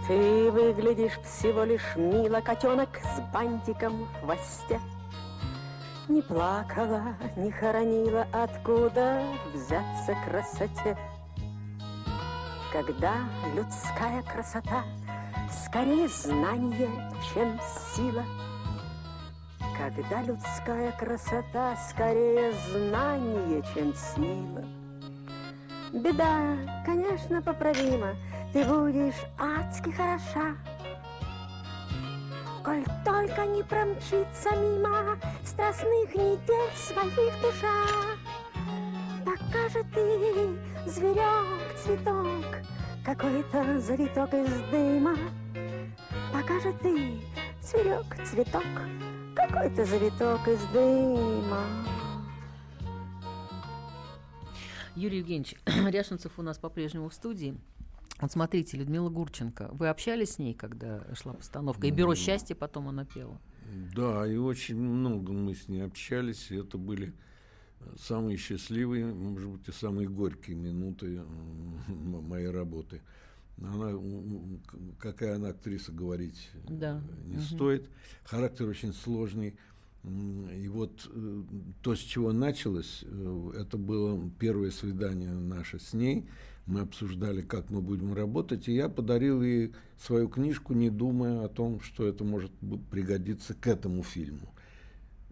[0.07, 4.81] Ты выглядишь всего лишь мило, котенок с бантиком в хвосте.
[6.09, 9.22] Не плакала, не хоронила, откуда
[9.55, 10.99] взяться красоте.
[12.70, 13.14] Когда
[13.55, 14.85] людская красота
[15.67, 16.91] скорее знание,
[17.33, 17.59] чем
[17.95, 18.25] сила.
[19.77, 24.65] Когда людская красота скорее знание, чем сила.
[25.93, 28.15] Беда, конечно, поправима,
[28.53, 30.57] ты будешь адски хороша.
[32.65, 37.85] Коль только не промчится мимо страстных недель своих душа.
[39.25, 42.59] Пока же ты, зверек, цветок,
[43.05, 45.17] какой-то завиток из дыма.
[46.47, 47.22] Пока же ты,
[47.62, 48.66] зверек, цветок,
[49.34, 51.64] какой-то завиток из дыма.
[54.95, 57.57] Юрий Евгеньевич, Ряшенцев у нас по-прежнему в студии.
[58.20, 59.70] Вот смотрите, Людмила Гурченко.
[59.72, 61.86] Вы общались с ней, когда шла постановка?
[61.86, 63.40] И «Бюро счастья» потом она пела.
[63.97, 66.51] Да, и очень много мы с ней общались.
[66.51, 67.14] И это были
[67.99, 71.22] самые счастливые, может быть, и самые горькие минуты
[71.88, 73.01] моей работы.
[73.63, 73.93] Она,
[74.99, 77.01] какая она актриса, говорить да.
[77.27, 77.45] не угу.
[77.45, 77.89] стоит.
[78.25, 79.57] Характер очень сложный.
[80.05, 81.11] И вот
[81.83, 83.05] то, с чего началось,
[83.57, 86.27] это было первое свидание наше с ней.
[86.67, 91.49] Мы обсуждали, как мы будем работать, и я подарил ей свою книжку, не думая о
[91.49, 92.51] том, что это может
[92.91, 94.53] пригодиться к этому фильму.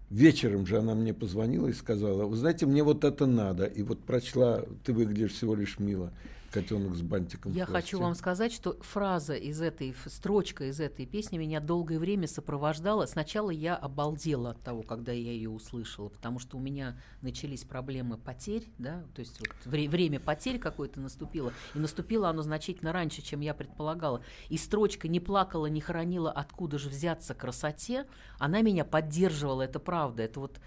[0.09, 3.65] Вечером же она мне позвонила и сказала, вы знаете, мне вот это надо.
[3.65, 6.13] И вот прочла, ты выглядишь всего лишь мило
[6.53, 7.53] котенок с бантиком.
[7.53, 12.29] Я хочу вам сказать, что фраза из этой, строчка из этой песни меня долгое время
[12.29, 13.07] сопровождала.
[13.07, 18.19] Сначала я обалдела от того, когда я ее услышала, потому что у меня начались проблемы
[18.19, 23.23] потерь, да, то есть вот вре- время потерь какое-то наступило, и наступило оно значительно раньше,
[23.23, 24.23] чем я предполагала.
[24.49, 28.07] И строчка «не плакала, не хоронила, откуда же взяться красоте»,
[28.39, 30.61] она меня поддерживала, это правда, это вот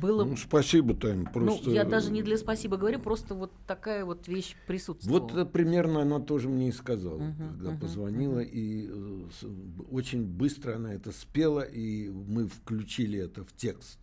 [0.00, 0.24] было...
[0.24, 1.70] Ну, спасибо, Тань, просто...
[1.70, 5.20] Ну, я даже не для спасибо говорю, просто вот такая вот вещь присутствовала.
[5.20, 8.50] Вот э, примерно она тоже мне и сказала, uh-huh, когда uh-huh, позвонила, uh-huh.
[8.50, 13.98] и э, очень быстро она это спела, и мы включили это в текст,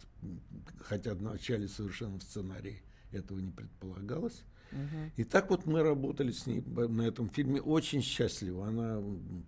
[0.79, 4.43] хотя вначале совершенно в сценарии этого не предполагалось.
[4.71, 5.11] Uh-huh.
[5.17, 8.67] И так вот мы работали с ней на этом фильме очень счастливо.
[8.67, 9.01] Она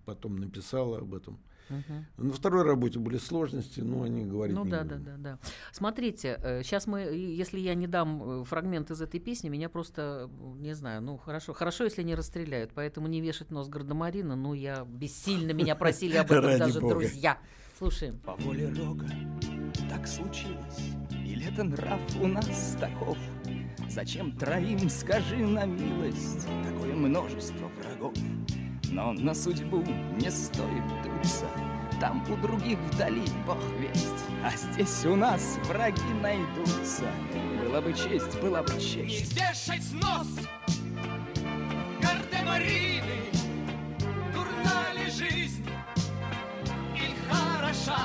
[0.05, 1.39] потом написала об этом.
[1.69, 2.27] Угу.
[2.27, 5.03] На второй работе были сложности, но они говорить ну, не да, будем.
[5.03, 5.39] да, да, да.
[5.71, 11.01] Смотрите, сейчас мы, если я не дам фрагмент из этой песни, меня просто, не знаю,
[11.01, 15.75] ну хорошо, хорошо, если не расстреляют, поэтому не вешать нос Гардемарина, ну я бессильно, меня
[15.75, 17.37] просили об этом даже друзья.
[17.77, 18.19] Слушаем.
[18.19, 19.07] По воле Рога
[19.89, 20.79] так случилось,
[21.11, 23.17] или это нрав у нас таков?
[23.89, 28.13] Зачем троим, скажи на милость, такое множество врагов?
[28.91, 29.83] Но на судьбу
[30.19, 31.45] не стоит дуться.
[31.99, 37.05] Там у других вдали бог весть А здесь у нас враги найдутся.
[37.63, 39.35] Была бы честь, была бы честь.
[39.35, 40.27] Не вешать нос
[42.01, 43.03] Гардемарины
[44.33, 45.65] Дурна ли жизнь?
[46.95, 47.98] Или хороша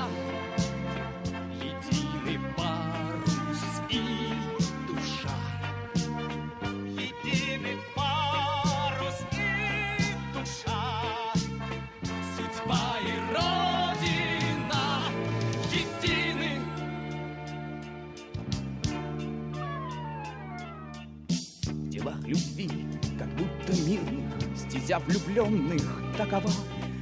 [24.94, 25.82] Стезя влюбленных
[26.16, 26.50] такова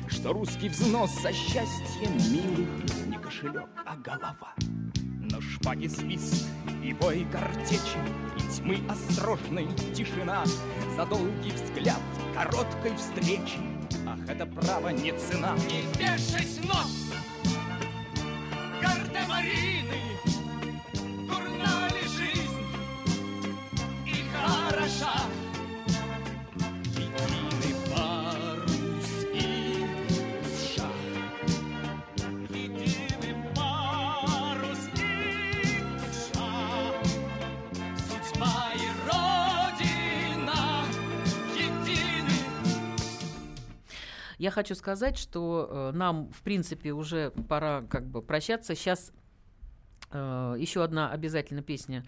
[0.09, 2.68] Что русский взнос за счастье милых
[3.07, 4.55] Не кошелек, а голова.
[5.30, 6.47] Но шпаги свист
[6.82, 7.99] и бой картечи
[8.38, 10.45] И тьмы осторожной тишина.
[10.97, 12.01] За долгий взгляд
[12.34, 13.59] короткой встречи
[14.07, 15.55] Ах, это право не цена.
[15.68, 17.12] Не вешать нос
[18.80, 19.81] Гардемарины
[44.43, 48.74] Я хочу сказать, что э, нам, в принципе, уже пора как бы прощаться.
[48.74, 49.12] Сейчас
[50.12, 52.05] Э, Еще одна обязательно песня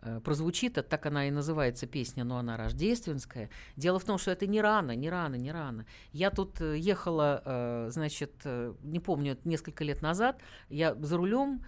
[0.00, 3.50] э, прозвучит, а так она и называется песня, но она рождественская.
[3.76, 5.84] Дело в том, что это не рано, не рано, не рано.
[6.12, 8.44] Я тут э, ехала, э, значит,
[8.82, 11.64] не помню, несколько лет назад, я за рулем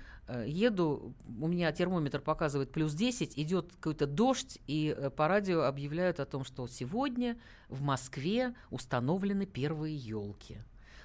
[0.47, 6.21] еду, у меня термометр показывает плюс 10, идет какой-то дождь, и э, по радио объявляют
[6.21, 10.59] о том, что сегодня в Москве установлены первые елки.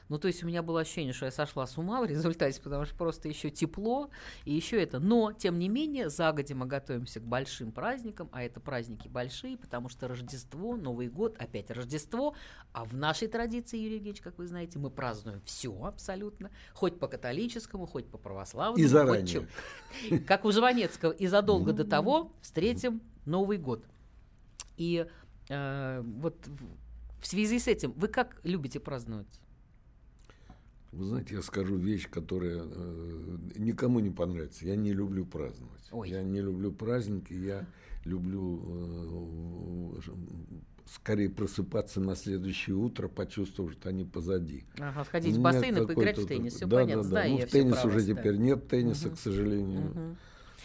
[0.07, 2.85] Ну, то есть у меня было ощущение, что я сошла с ума в результате, потому
[2.85, 4.09] что просто еще тепло,
[4.43, 4.99] и еще это.
[4.99, 9.89] Но, тем не менее, загодя мы готовимся к большим праздникам, а это праздники большие, потому
[9.89, 12.35] что Рождество, Новый год, опять Рождество,
[12.71, 17.07] а в нашей традиции, Юрий Евгеньевич, как вы знаете, мы празднуем все абсолютно, хоть по
[17.07, 18.83] католическому, хоть по православному.
[18.83, 19.27] И заранее.
[19.27, 20.19] чем.
[20.27, 23.83] Как у Жванецкого, и задолго до того встретим Новый год.
[24.77, 25.07] И
[25.49, 26.47] э, вот
[27.21, 29.39] в связи с этим, вы как любите праздновать?
[30.95, 34.65] Вы знаете, я скажу вещь, которая э, никому не понравится.
[34.65, 35.81] Я не люблю праздновать.
[36.05, 37.65] Я не люблю праздники, я
[38.05, 38.61] люблю
[39.97, 39.99] э,
[40.85, 44.63] скорее просыпаться на следующее утро, почувствовав, что они позади.
[44.79, 46.53] Ага, сходить в бассейн и поиграть в теннис.
[46.53, 47.09] Все да, понятно, да, да.
[47.09, 48.13] знаю Ну, в теннис уже да.
[48.15, 49.15] теперь нет тенниса, Мгм.
[49.15, 49.81] к сожалению.
[49.81, 50.17] Мгм.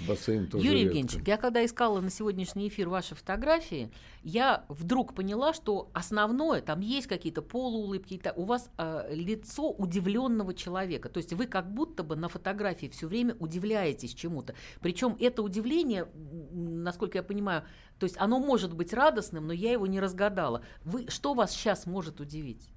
[0.07, 0.99] Бассейн тоже Юрий редко.
[0.99, 3.91] Евгеньевич, я когда искала на сегодняшний эфир ваши фотографии,
[4.23, 11.09] я вдруг поняла, что основное, там есть какие-то полуулыбки, у вас э, лицо удивленного человека.
[11.09, 14.55] То есть вы как будто бы на фотографии все время удивляетесь чему-то.
[14.81, 16.09] Причем это удивление,
[16.53, 17.65] насколько я понимаю,
[17.99, 20.63] то есть оно может быть радостным, но я его не разгадала.
[20.85, 22.69] Вы, что вас сейчас может удивить?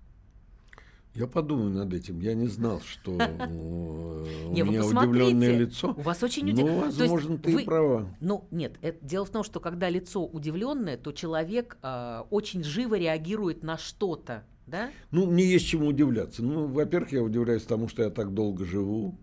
[1.15, 2.19] Я подумаю над этим.
[2.19, 3.47] Я не знал, что э,
[4.47, 5.93] у меня удивленное лицо.
[5.95, 6.79] У вас очень Ну, удивленное.
[6.85, 8.07] возможно, ты права.
[8.19, 13.61] Ну, нет, дело в том, что когда лицо удивленное, то человек а, очень живо реагирует
[13.61, 14.89] на что-то, да?
[15.11, 16.41] Ну, мне есть чему удивляться.
[16.41, 19.15] Ну, во-первых, я удивляюсь тому, что я так долго живу.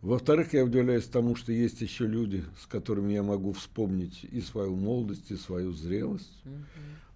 [0.00, 4.74] Во-вторых, я удивляюсь тому, что есть еще люди, с которыми я могу вспомнить и свою
[4.76, 6.42] молодость, и свою зрелость.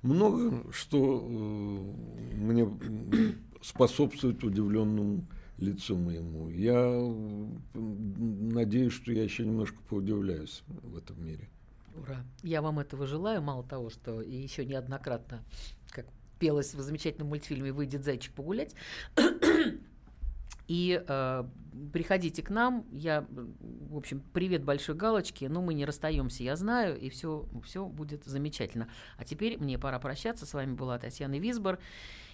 [0.02, 2.66] Много что э, мне
[3.62, 5.26] способствует удивленному
[5.58, 6.48] лицу моему.
[6.48, 6.76] Я
[7.74, 11.48] надеюсь, что я еще немножко поудивляюсь в этом мире.
[11.96, 12.24] Ура.
[12.42, 15.42] Я вам этого желаю, мало того, что и еще неоднократно,
[15.90, 16.06] как
[16.38, 18.74] пелось в замечательном мультфильме «Выйдет зайчик погулять»,
[20.68, 21.44] И э,
[21.94, 22.84] приходите к нам.
[22.92, 25.46] Я, в общем, привет большой галочки.
[25.46, 28.86] Но мы не расстаемся, я знаю, и все, все будет замечательно.
[29.16, 30.44] А теперь мне пора прощаться.
[30.44, 31.78] С вами была Татьяна Висбор.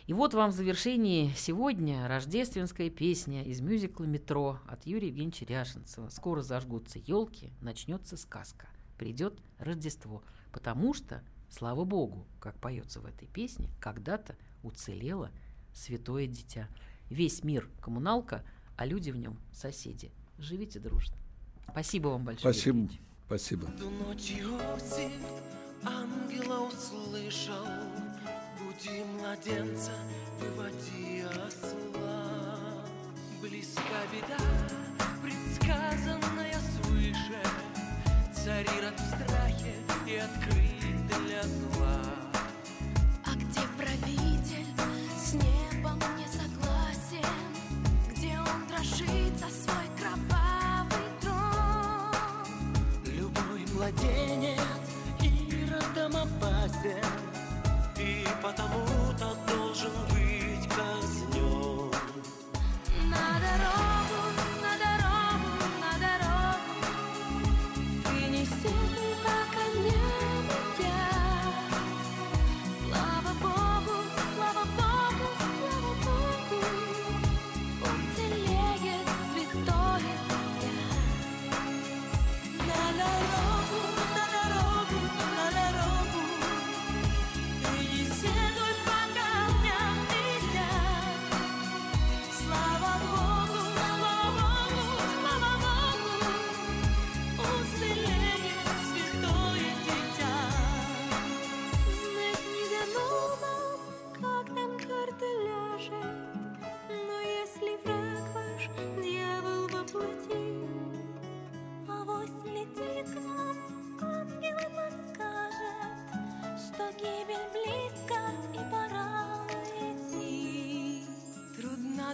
[0.06, 6.10] И вот вам в завершении сегодня рождественская песня из мюзикла «Метро» от Юрия Евгеньевича Ряшенцева.
[6.10, 8.68] Скоро зажгутся елки, начнется сказка.
[8.98, 10.22] Придет Рождество.
[10.52, 15.30] Потому что, слава Богу, как поется в этой песне, когда-то уцелело
[15.72, 16.68] святое дитя.
[17.08, 18.44] Весь мир коммуналка,
[18.76, 20.12] а люди в нем соседи.
[20.36, 21.16] Живите дружно.
[21.70, 22.52] Спасибо вам большое.
[22.52, 22.80] Спасибо.
[22.80, 23.00] Евгеньевич.
[23.26, 23.68] Спасибо.
[25.82, 27.64] Ангела услышал,
[28.74, 29.92] Буди младенца,
[30.40, 32.24] выводи осла.
[33.40, 34.42] Близка беда,
[35.22, 37.40] предсказанная свыше,
[38.34, 39.74] Цари род в страхе
[40.06, 42.13] и открыт для зла.
[58.44, 59.03] потому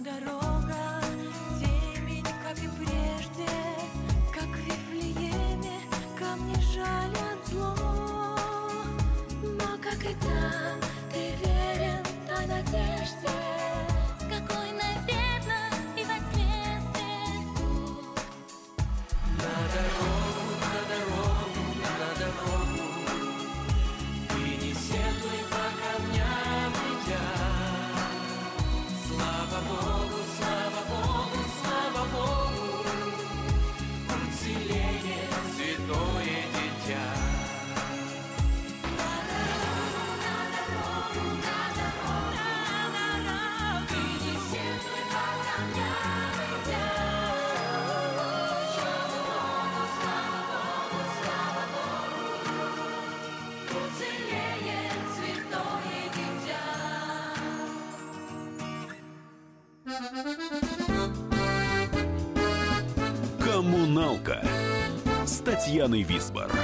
[65.81, 65.91] Дитя.
[65.91, 66.60] Коммуналка с Татьяной Висбор.